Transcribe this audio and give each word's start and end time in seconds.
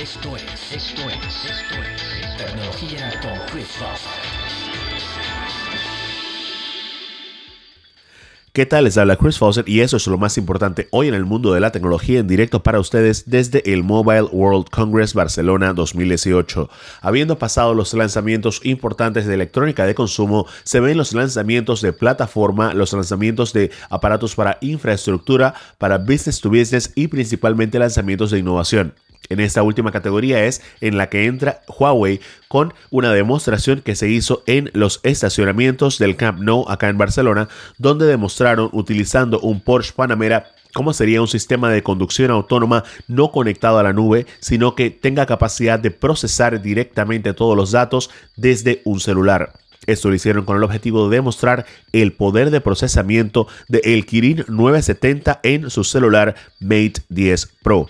esto 0.00 0.36
es, 0.36 0.44
esto 0.72 1.02
es, 1.10 1.44
esto 1.44 1.74
es 1.74 2.36
Tecnología 2.36 3.20
con 3.20 3.32
Chris. 3.50 3.66
¿Qué 8.52 8.64
tal? 8.64 8.84
Les 8.84 8.96
habla 8.96 9.16
Chris 9.16 9.38
Fawcett 9.38 9.68
y 9.68 9.80
eso 9.80 9.96
es 9.96 10.06
lo 10.06 10.16
más 10.16 10.38
importante 10.38 10.86
hoy 10.92 11.08
en 11.08 11.14
el 11.14 11.24
mundo 11.24 11.52
de 11.52 11.58
la 11.58 11.72
tecnología 11.72 12.20
en 12.20 12.28
directo 12.28 12.62
para 12.62 12.78
ustedes 12.78 13.24
desde 13.26 13.72
el 13.72 13.82
Mobile 13.82 14.28
World 14.30 14.68
Congress 14.70 15.14
Barcelona 15.14 15.72
2018. 15.72 16.70
Habiendo 17.00 17.36
pasado 17.36 17.74
los 17.74 17.92
lanzamientos 17.92 18.60
importantes 18.62 19.26
de 19.26 19.34
electrónica 19.34 19.84
de 19.84 19.96
consumo, 19.96 20.46
se 20.62 20.78
ven 20.78 20.96
los 20.96 21.12
lanzamientos 21.12 21.82
de 21.82 21.92
plataforma, 21.92 22.72
los 22.72 22.92
lanzamientos 22.92 23.52
de 23.52 23.72
aparatos 23.90 24.36
para 24.36 24.58
infraestructura, 24.60 25.54
para 25.78 25.98
business 25.98 26.40
to 26.40 26.50
business 26.50 26.92
y 26.94 27.08
principalmente 27.08 27.80
lanzamientos 27.80 28.30
de 28.30 28.38
innovación. 28.38 28.94
En 29.28 29.40
esta 29.40 29.62
última 29.62 29.92
categoría 29.92 30.44
es 30.44 30.62
en 30.80 30.96
la 30.96 31.08
que 31.08 31.26
entra 31.26 31.60
Huawei 31.68 32.20
con 32.48 32.72
una 32.90 33.12
demostración 33.12 33.82
que 33.82 33.94
se 33.94 34.08
hizo 34.08 34.42
en 34.46 34.70
los 34.72 35.00
estacionamientos 35.02 35.98
del 35.98 36.16
Camp 36.16 36.40
Nou 36.40 36.64
acá 36.68 36.88
en 36.88 36.98
Barcelona, 36.98 37.48
donde 37.76 38.06
demostraron 38.06 38.70
utilizando 38.72 39.38
un 39.40 39.60
Porsche 39.60 39.92
Panamera 39.94 40.52
cómo 40.72 40.92
sería 40.92 41.20
un 41.20 41.28
sistema 41.28 41.70
de 41.70 41.82
conducción 41.82 42.30
autónoma 42.30 42.84
no 43.06 43.32
conectado 43.32 43.78
a 43.78 43.82
la 43.82 43.92
nube, 43.92 44.26
sino 44.40 44.74
que 44.74 44.90
tenga 44.90 45.26
capacidad 45.26 45.78
de 45.78 45.90
procesar 45.90 46.62
directamente 46.62 47.34
todos 47.34 47.56
los 47.56 47.72
datos 47.72 48.10
desde 48.36 48.80
un 48.84 49.00
celular. 49.00 49.52
Esto 49.86 50.08
lo 50.08 50.14
hicieron 50.14 50.44
con 50.44 50.56
el 50.56 50.64
objetivo 50.64 51.08
de 51.08 51.16
demostrar 51.16 51.64
el 51.92 52.12
poder 52.12 52.50
de 52.50 52.60
procesamiento 52.60 53.48
de 53.68 53.80
el 53.84 54.04
Kirin 54.04 54.44
970 54.46 55.40
en 55.42 55.70
su 55.70 55.82
celular 55.82 56.34
Mate 56.60 57.02
10 57.08 57.48
Pro. 57.62 57.88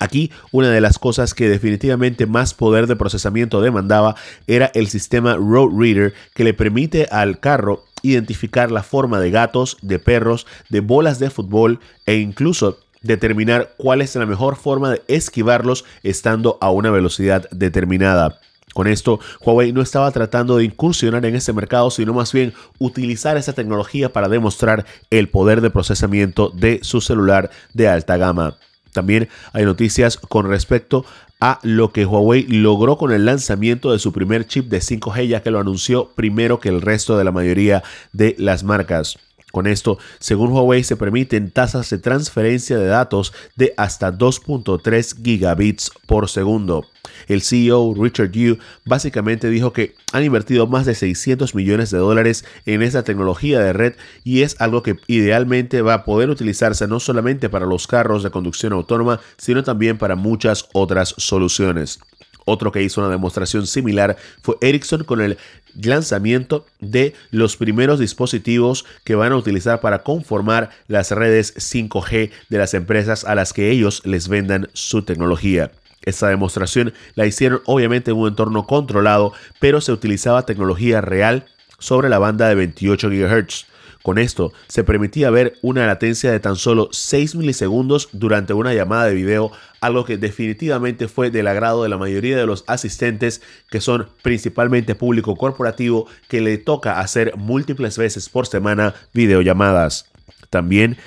Aquí 0.00 0.32
una 0.50 0.70
de 0.70 0.80
las 0.80 0.98
cosas 0.98 1.32
que 1.32 1.48
definitivamente 1.48 2.26
más 2.26 2.54
poder 2.54 2.88
de 2.88 2.96
procesamiento 2.96 3.60
demandaba 3.60 4.16
era 4.48 4.66
el 4.74 4.88
sistema 4.88 5.36
Road 5.36 5.78
Reader 5.78 6.12
que 6.34 6.42
le 6.44 6.54
permite 6.54 7.06
al 7.10 7.38
carro 7.38 7.84
identificar 8.02 8.70
la 8.72 8.82
forma 8.82 9.20
de 9.20 9.30
gatos, 9.30 9.78
de 9.82 9.98
perros, 9.98 10.46
de 10.70 10.80
bolas 10.80 11.18
de 11.18 11.30
fútbol 11.30 11.80
e 12.04 12.16
incluso 12.16 12.80
determinar 13.02 13.74
cuál 13.76 14.02
es 14.02 14.16
la 14.16 14.26
mejor 14.26 14.56
forma 14.56 14.90
de 14.90 15.02
esquivarlos 15.06 15.84
estando 16.02 16.58
a 16.60 16.70
una 16.70 16.90
velocidad 16.90 17.48
determinada. 17.52 18.40
Con 18.74 18.88
esto, 18.88 19.20
Huawei 19.40 19.72
no 19.72 19.80
estaba 19.80 20.10
tratando 20.10 20.56
de 20.56 20.64
incursionar 20.64 21.24
en 21.24 21.36
ese 21.36 21.52
mercado, 21.52 21.90
sino 21.90 22.12
más 22.12 22.32
bien 22.32 22.52
utilizar 22.78 23.36
esa 23.36 23.54
tecnología 23.54 24.12
para 24.12 24.28
demostrar 24.28 24.84
el 25.10 25.30
poder 25.30 25.60
de 25.60 25.70
procesamiento 25.70 26.50
de 26.50 26.80
su 26.82 27.00
celular 27.00 27.50
de 27.72 27.88
alta 27.88 28.16
gama. 28.18 28.58
También 28.96 29.28
hay 29.52 29.66
noticias 29.66 30.16
con 30.16 30.48
respecto 30.48 31.04
a 31.38 31.60
lo 31.62 31.92
que 31.92 32.06
Huawei 32.06 32.46
logró 32.48 32.96
con 32.96 33.12
el 33.12 33.26
lanzamiento 33.26 33.92
de 33.92 33.98
su 33.98 34.10
primer 34.10 34.46
chip 34.46 34.70
de 34.70 34.78
5G, 34.78 35.28
ya 35.28 35.42
que 35.42 35.50
lo 35.50 35.60
anunció 35.60 36.08
primero 36.14 36.60
que 36.60 36.70
el 36.70 36.80
resto 36.80 37.18
de 37.18 37.24
la 37.24 37.30
mayoría 37.30 37.82
de 38.14 38.34
las 38.38 38.64
marcas. 38.64 39.18
Con 39.52 39.66
esto, 39.66 39.98
según 40.18 40.50
Huawei, 40.50 40.82
se 40.82 40.96
permiten 40.96 41.50
tasas 41.50 41.88
de 41.88 41.98
transferencia 41.98 42.76
de 42.78 42.86
datos 42.86 43.32
de 43.54 43.72
hasta 43.76 44.12
2.3 44.12 45.22
gigabits 45.22 45.92
por 46.06 46.28
segundo. 46.28 46.84
El 47.28 47.42
CEO 47.42 47.94
Richard 47.96 48.32
Yu 48.32 48.58
básicamente 48.84 49.48
dijo 49.48 49.72
que 49.72 49.94
han 50.12 50.24
invertido 50.24 50.66
más 50.66 50.84
de 50.84 50.94
600 50.94 51.54
millones 51.54 51.90
de 51.90 51.98
dólares 51.98 52.44
en 52.66 52.82
esta 52.82 53.04
tecnología 53.04 53.60
de 53.60 53.72
red 53.72 53.94
y 54.24 54.42
es 54.42 54.60
algo 54.60 54.82
que 54.82 54.96
idealmente 55.06 55.80
va 55.80 55.94
a 55.94 56.04
poder 56.04 56.28
utilizarse 56.28 56.86
no 56.88 57.00
solamente 57.00 57.48
para 57.48 57.66
los 57.66 57.86
carros 57.86 58.22
de 58.22 58.30
conducción 58.30 58.72
autónoma, 58.72 59.20
sino 59.38 59.62
también 59.62 59.96
para 59.96 60.16
muchas 60.16 60.68
otras 60.72 61.14
soluciones. 61.18 62.00
Otro 62.46 62.70
que 62.70 62.82
hizo 62.82 63.00
una 63.00 63.10
demostración 63.10 63.66
similar 63.66 64.16
fue 64.40 64.54
Ericsson 64.60 65.02
con 65.02 65.20
el 65.20 65.36
lanzamiento 65.74 66.64
de 66.80 67.12
los 67.32 67.56
primeros 67.56 67.98
dispositivos 67.98 68.86
que 69.02 69.16
van 69.16 69.32
a 69.32 69.36
utilizar 69.36 69.80
para 69.80 70.04
conformar 70.04 70.70
las 70.86 71.10
redes 71.10 71.54
5G 71.56 72.30
de 72.48 72.58
las 72.58 72.72
empresas 72.72 73.24
a 73.24 73.34
las 73.34 73.52
que 73.52 73.70
ellos 73.72 74.00
les 74.04 74.28
vendan 74.28 74.68
su 74.74 75.02
tecnología. 75.02 75.72
Esta 76.02 76.28
demostración 76.28 76.94
la 77.16 77.26
hicieron 77.26 77.62
obviamente 77.66 78.12
en 78.12 78.16
un 78.16 78.28
entorno 78.28 78.64
controlado, 78.64 79.32
pero 79.58 79.80
se 79.80 79.90
utilizaba 79.90 80.46
tecnología 80.46 81.00
real 81.00 81.46
sobre 81.80 82.08
la 82.08 82.20
banda 82.20 82.48
de 82.48 82.54
28 82.54 83.10
GHz. 83.10 83.66
Con 84.06 84.18
esto 84.18 84.52
se 84.68 84.84
permitía 84.84 85.30
ver 85.30 85.58
una 85.62 85.84
latencia 85.84 86.30
de 86.30 86.38
tan 86.38 86.54
solo 86.54 86.90
6 86.92 87.34
milisegundos 87.34 88.08
durante 88.12 88.52
una 88.52 88.72
llamada 88.72 89.06
de 89.06 89.14
video, 89.14 89.50
algo 89.80 90.04
que 90.04 90.16
definitivamente 90.16 91.08
fue 91.08 91.32
del 91.32 91.48
agrado 91.48 91.82
de 91.82 91.88
la 91.88 91.98
mayoría 91.98 92.36
de 92.36 92.46
los 92.46 92.62
asistentes 92.68 93.42
que 93.68 93.80
son 93.80 94.06
principalmente 94.22 94.94
público 94.94 95.34
corporativo 95.34 96.06
que 96.28 96.40
le 96.40 96.56
toca 96.56 97.00
hacer 97.00 97.36
múltiples 97.36 97.98
veces 97.98 98.28
por 98.28 98.46
semana 98.46 98.94
videollamadas. 99.12 100.06
También 100.50 100.98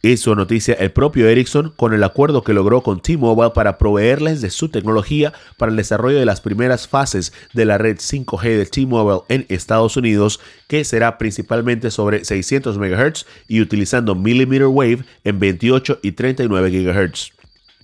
Hizo 0.00 0.36
noticia 0.36 0.74
el 0.74 0.92
propio 0.92 1.28
Ericsson 1.28 1.72
con 1.74 1.92
el 1.92 2.04
acuerdo 2.04 2.44
que 2.44 2.52
logró 2.52 2.82
con 2.84 3.00
T-Mobile 3.00 3.50
para 3.52 3.78
proveerles 3.78 4.40
de 4.40 4.50
su 4.50 4.68
tecnología 4.68 5.32
para 5.56 5.70
el 5.70 5.76
desarrollo 5.76 6.20
de 6.20 6.24
las 6.24 6.40
primeras 6.40 6.86
fases 6.86 7.32
de 7.52 7.64
la 7.64 7.78
red 7.78 7.96
5G 7.96 8.42
de 8.58 8.66
T-Mobile 8.66 9.22
en 9.28 9.44
Estados 9.48 9.96
Unidos, 9.96 10.38
que 10.68 10.84
será 10.84 11.18
principalmente 11.18 11.90
sobre 11.90 12.24
600 12.24 12.78
MHz 12.78 13.26
y 13.48 13.60
utilizando 13.60 14.14
millimeter 14.14 14.68
wave 14.68 15.04
en 15.24 15.40
28 15.40 15.98
y 16.00 16.12
39 16.12 16.70
GHz. 16.70 17.32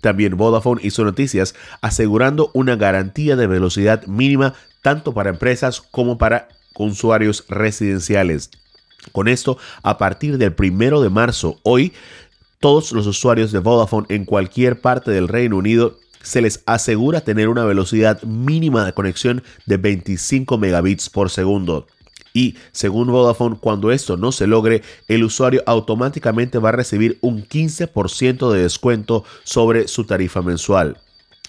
También 0.00 0.36
Vodafone 0.36 0.82
hizo 0.84 1.02
noticias 1.02 1.56
asegurando 1.80 2.52
una 2.54 2.76
garantía 2.76 3.34
de 3.34 3.48
velocidad 3.48 4.06
mínima 4.06 4.54
tanto 4.82 5.14
para 5.14 5.30
empresas 5.30 5.80
como 5.80 6.16
para 6.16 6.46
usuarios 6.76 7.44
residenciales. 7.48 8.50
Con 9.12 9.28
esto, 9.28 9.58
a 9.82 9.98
partir 9.98 10.38
del 10.38 10.52
primero 10.52 11.00
de 11.00 11.10
marzo, 11.10 11.58
hoy, 11.62 11.92
todos 12.60 12.92
los 12.92 13.06
usuarios 13.06 13.52
de 13.52 13.58
Vodafone 13.58 14.06
en 14.08 14.24
cualquier 14.24 14.80
parte 14.80 15.10
del 15.10 15.28
Reino 15.28 15.56
Unido 15.56 15.98
se 16.22 16.40
les 16.40 16.62
asegura 16.66 17.20
tener 17.20 17.48
una 17.48 17.64
velocidad 17.64 18.22
mínima 18.22 18.84
de 18.86 18.94
conexión 18.94 19.42
de 19.66 19.76
25 19.76 20.56
megabits 20.56 21.10
por 21.10 21.30
segundo. 21.30 21.86
Y 22.32 22.56
según 22.72 23.12
Vodafone, 23.12 23.58
cuando 23.60 23.92
esto 23.92 24.16
no 24.16 24.32
se 24.32 24.48
logre, 24.48 24.82
el 25.06 25.22
usuario 25.22 25.62
automáticamente 25.66 26.58
va 26.58 26.70
a 26.70 26.72
recibir 26.72 27.18
un 27.20 27.46
15% 27.46 28.50
de 28.50 28.62
descuento 28.62 29.24
sobre 29.44 29.86
su 29.86 30.04
tarifa 30.04 30.42
mensual. 30.42 30.98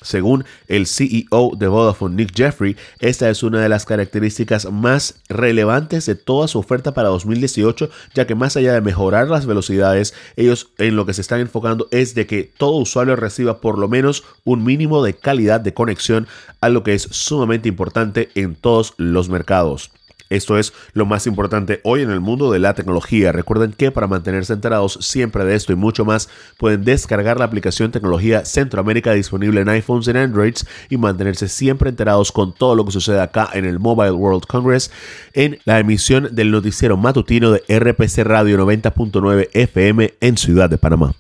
Según 0.06 0.46
el 0.68 0.86
CEO 0.86 1.52
de 1.58 1.68
Vodafone, 1.68 2.16
Nick 2.16 2.36
Jeffrey, 2.36 2.78
esta 3.00 3.30
es 3.30 3.42
una 3.42 3.60
de 3.60 3.70
las 3.70 3.86
características 3.86 4.72
más 4.72 5.16
relevantes 5.30 6.06
de 6.06 6.14
toda 6.14 6.48
su 6.48 6.60
oferta 6.60 6.94
para 6.94 7.10
2018, 7.10 7.90
ya 8.14 8.28
que 8.28 8.36
más 8.36 8.56
allá 8.56 8.74
de 8.74 8.82
mejorar 8.82 9.28
las 9.30 9.48
velocidades, 9.48 10.14
ellos 10.36 10.70
en 10.78 10.96
lo 10.96 11.08
que 11.08 11.14
se 11.14 11.22
están 11.22 11.40
enfocando 11.40 11.88
es 11.90 12.14
de 12.14 12.28
que 12.28 12.44
todo 12.58 12.78
usuario 12.78 13.16
reciba 13.16 13.62
por 13.62 13.80
lo 13.80 13.88
menos 13.88 14.24
un 14.44 14.64
mínimo 14.64 15.04
de 15.04 15.16
calidad 15.16 15.60
de 15.60 15.74
conexión, 15.74 16.28
algo 16.62 16.84
que 16.84 16.94
es 16.94 17.02
sumamente 17.02 17.68
importante 17.68 18.30
en 18.36 18.54
todos 18.54 18.94
los 18.98 19.28
mercados. 19.30 19.90
Esto 20.36 20.58
es 20.58 20.74
lo 20.94 21.06
más 21.06 21.28
importante 21.28 21.80
hoy 21.84 22.02
en 22.02 22.10
el 22.10 22.20
mundo 22.20 22.52
de 22.52 22.60
la 22.60 22.74
tecnología. 22.74 23.32
Recuerden 23.32 23.72
que 23.72 23.92
para 23.92 24.08
mantenerse 24.08 24.52
enterados 24.52 24.98
siempre 25.02 25.46
de 25.46 25.56
esto 25.56 25.72
y 25.72 25.76
mucho 25.76 26.04
más, 26.04 26.30
pueden 26.58 26.84
descargar 26.84 27.40
la 27.40 27.46
aplicación 27.46 27.92
Tecnología 27.92 28.44
Centroamérica 28.44 29.14
disponible 29.14 29.62
en 29.62 29.70
iPhones 29.70 30.08
y 30.08 30.12
Androids 30.12 30.68
y 30.90 30.98
mantenerse 30.98 31.48
siempre 31.48 31.90
enterados 31.90 32.32
con 32.32 32.54
todo 32.54 32.76
lo 32.76 32.86
que 32.86 32.92
sucede 32.92 33.22
acá 33.22 33.50
en 33.54 33.64
el 33.66 33.80
Mobile 33.80 34.12
World 34.12 34.46
Congress 34.46 34.92
en 35.34 35.60
la 35.64 35.80
emisión 35.80 36.30
del 36.32 36.52
noticiero 36.52 36.98
matutino 36.98 37.52
de 37.52 37.64
RPC 37.80 38.24
Radio 38.26 38.58
90.9 38.58 39.50
FM 39.54 40.16
en 40.20 40.38
Ciudad 40.38 40.70
de 40.70 40.78
Panamá. 40.78 41.14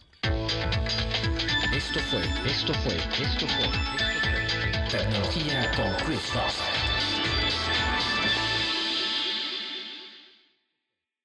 Esto 1.73 1.99
fue, 2.09 2.19
esto 2.49 2.73
fue, 2.73 2.95
esto 2.95 3.07
fue, 3.07 3.25
esto 3.25 3.47
fue 3.47 4.99
Tecnología 4.99 5.71
con 5.75 6.05
Chris 6.05 6.84